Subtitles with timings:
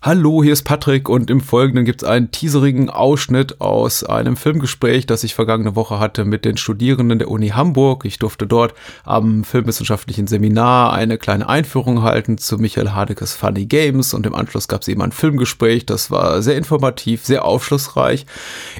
[0.00, 5.06] Hallo, hier ist Patrick und im Folgenden gibt es einen teaserigen Ausschnitt aus einem Filmgespräch,
[5.06, 8.04] das ich vergangene Woche hatte mit den Studierenden der Uni Hamburg.
[8.04, 14.14] Ich durfte dort am filmwissenschaftlichen Seminar eine kleine Einführung halten zu Michael Hanekes Funny Games
[14.14, 15.84] und im Anschluss gab es eben ein Filmgespräch.
[15.84, 18.24] Das war sehr informativ, sehr aufschlussreich,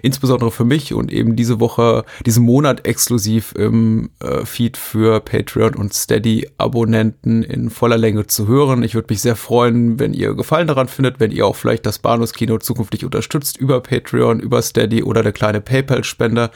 [0.02, 5.74] insbesondere für mich und eben diese Woche, diesen Monat exklusiv im äh, Feed für Patreon
[5.74, 8.84] und Steady Abonnenten in voller Länge zu hören.
[8.84, 11.86] Ich würde mich sehr freuen, wenn ihr Gefallen daran findet findet, wenn ihr auch vielleicht
[11.86, 16.50] das Bahnhofskino zukünftig unterstützt über Patreon, über Steady oder der kleine PayPal-Spender.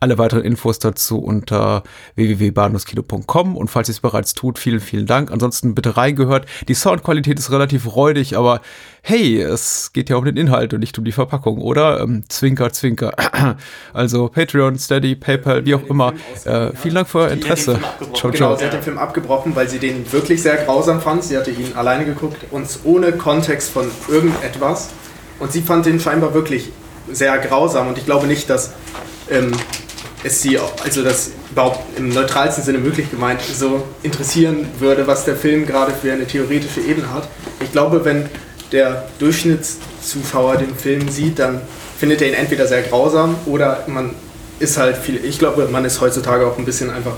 [0.00, 1.82] Alle weiteren Infos dazu unter
[2.16, 5.30] www.bahnhofskino.com und falls ihr es bereits tut, vielen, vielen Dank.
[5.30, 6.46] Ansonsten bitte reingehört.
[6.68, 8.60] Die Soundqualität ist relativ räudig, aber
[9.02, 12.00] hey, es geht ja um den Inhalt und nicht um die Verpackung, oder?
[12.00, 13.12] Ähm, zwinker, zwinker.
[13.92, 16.12] Also Patreon, Steady, PayPal, wie auch immer.
[16.44, 17.78] Äh, vielen Dank für euer Interesse.
[18.14, 18.30] Ciao, ciao.
[18.30, 21.24] Genau, sie hat den Film abgebrochen, weil sie den wirklich sehr grausam fand.
[21.24, 24.90] Sie hatte ihn alleine geguckt und ohne Kontext von irgendetwas.
[25.38, 26.70] Und sie fand den scheinbar wirklich
[27.10, 28.72] sehr grausam und ich glaube nicht, dass
[29.30, 29.52] ähm,
[30.22, 35.36] es sie, also das überhaupt im neutralsten Sinne möglich gemeint, so interessieren würde, was der
[35.36, 37.28] Film gerade für eine theoretische Ebene hat.
[37.60, 38.28] Ich glaube, wenn
[38.72, 41.60] der Durchschnittszuschauer den Film sieht, dann
[41.98, 44.14] findet er ihn entweder sehr grausam oder man
[44.58, 47.14] ist halt viel, ich glaube, man ist heutzutage auch ein bisschen einfach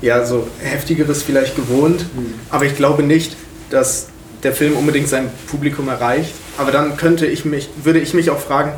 [0.00, 2.34] ja so heftigeres vielleicht gewohnt, mhm.
[2.50, 3.36] aber ich glaube nicht,
[3.70, 4.08] dass
[4.42, 6.32] der Film unbedingt sein Publikum erreicht.
[6.58, 8.72] Aber dann könnte ich mich, würde ich mich auch fragen,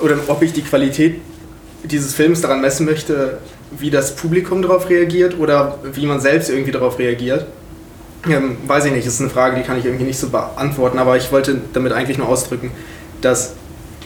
[0.00, 1.20] oder ob ich die Qualität
[1.84, 3.38] dieses Films daran messen möchte,
[3.70, 7.46] wie das Publikum darauf reagiert oder wie man selbst irgendwie darauf reagiert.
[8.28, 10.98] Ähm, weiß ich nicht, das ist eine Frage, die kann ich irgendwie nicht so beantworten,
[10.98, 12.70] aber ich wollte damit eigentlich nur ausdrücken,
[13.22, 13.54] dass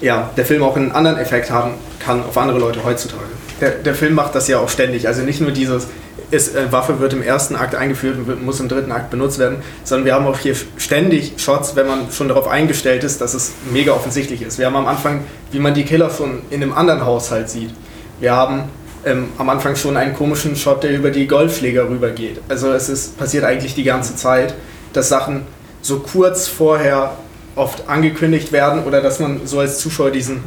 [0.01, 3.25] ja, der Film auch einen anderen Effekt haben kann auf andere Leute heutzutage.
[3.61, 5.89] Der, der Film macht das ja auch ständig, also nicht nur dieses,
[6.31, 9.59] ist, äh, Waffe wird im ersten Akt eingeführt und muss im dritten Akt benutzt werden,
[9.85, 13.53] sondern wir haben auch hier ständig Shots, wenn man schon darauf eingestellt ist, dass es
[13.73, 14.59] mega offensichtlich ist.
[14.59, 17.71] Wir haben am Anfang, wie man die Killer schon in einem anderen Haushalt sieht.
[18.21, 18.65] Wir haben
[19.05, 22.41] ähm, am Anfang schon einen komischen Shot, der über die Golfschläger rübergeht.
[22.49, 24.55] Also es ist, passiert eigentlich die ganze Zeit,
[24.93, 25.43] dass Sachen
[25.83, 27.17] so kurz vorher
[27.57, 30.43] oft angekündigt werden oder dass man so als Zuschauer diesen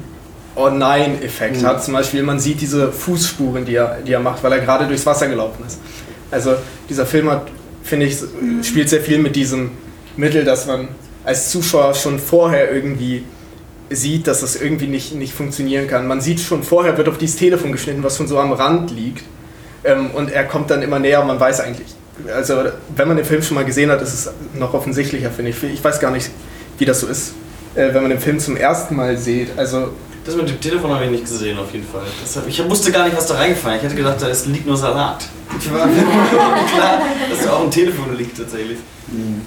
[0.59, 1.65] Oh nein-Effekt mhm.
[1.67, 1.83] hat.
[1.83, 5.05] Zum Beispiel, man sieht diese Fußspuren, die er, die er macht, weil er gerade durchs
[5.05, 5.79] Wasser gelaufen ist.
[6.31, 6.55] Also
[6.89, 7.47] dieser Film hat,
[7.83, 8.17] finde ich,
[8.63, 9.69] spielt sehr viel mit diesem
[10.15, 10.87] Mittel, dass man
[11.23, 13.23] als Zuschauer schon vorher irgendwie
[13.89, 16.07] sieht, dass das irgendwie nicht, nicht funktionieren kann.
[16.07, 19.23] Man sieht schon vorher, wird auf dieses Telefon geschnitten, was schon so am Rand liegt.
[19.83, 21.87] Ähm, und er kommt dann immer näher und man weiß eigentlich,
[22.33, 22.63] also
[22.95, 25.63] wenn man den Film schon mal gesehen hat, ist es noch offensichtlicher, finde ich.
[25.63, 26.29] Ich weiß gar nicht,
[26.77, 27.33] wie das so ist,
[27.75, 29.57] äh, wenn man den Film zum ersten Mal sieht.
[29.57, 29.89] Also
[30.27, 32.03] das mit dem Telefon habe ich nicht gesehen, auf jeden Fall.
[32.21, 33.77] Deshalb, ich wusste gar nicht, was da reingefallen.
[33.77, 35.25] Ich hätte gedacht, da liegt nur Salat.
[35.57, 38.79] Ich war klar, dass da auch ein Telefon liegt tatsächlich.
[39.07, 39.43] Mhm.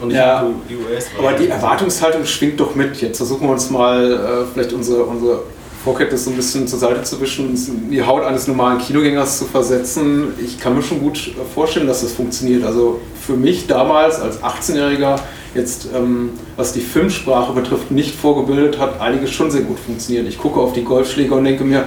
[0.00, 1.06] Und ja, die US.
[1.18, 3.00] Aber die Erwartungshaltung schwingt doch mit.
[3.00, 5.42] Jetzt versuchen wir uns mal äh, vielleicht unsere, unsere
[5.84, 9.38] Vorkenntnis so ein bisschen zur Seite zu wischen, uns in die Haut eines normalen Kinogängers
[9.38, 10.34] zu versetzen.
[10.42, 12.64] Ich kann mir schon gut vorstellen, dass das funktioniert.
[12.64, 15.18] Also für mich damals als 18-Jähriger
[15.54, 20.28] jetzt, ähm, was die Filmsprache betrifft, nicht vorgebildet hat, einiges schon sehr gut funktioniert.
[20.28, 21.84] Ich gucke auf die Golfschläger und denke mir,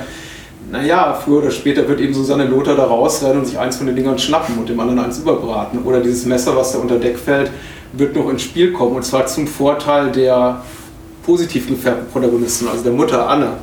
[0.71, 3.95] naja, früher oder später wird eben Susanne Lothar da rausrennen und sich eins von den
[3.95, 5.83] Dingern schnappen und dem anderen eins überbraten.
[5.83, 7.51] Oder dieses Messer, was da unter Deck fällt,
[7.93, 8.95] wird noch ins Spiel kommen.
[8.95, 10.63] Und zwar zum Vorteil der
[11.25, 13.53] positiv gefärbten Protagonisten, also der Mutter Anne.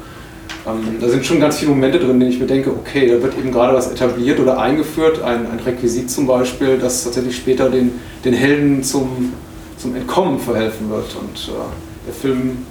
[0.66, 3.22] Ähm, da sind schon ganz viele Momente drin, in denen ich mir denke, okay, da
[3.22, 7.70] wird eben gerade was etabliert oder eingeführt, ein, ein Requisit zum Beispiel, das tatsächlich später
[7.70, 7.92] den,
[8.24, 9.32] den Helden zum,
[9.78, 11.16] zum Entkommen verhelfen wird.
[11.16, 12.66] Und äh, der Film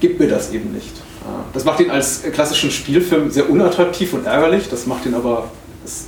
[0.00, 0.96] gibt mir das eben nicht.
[0.96, 5.50] Äh, das macht ihn als klassischen Spielfilm sehr unattraktiv und ärgerlich, das macht ihn aber,
[5.84, 6.06] das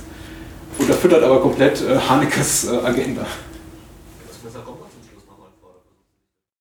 [0.79, 3.25] unterfüttert aber komplett äh, Hanekes äh, Agenda.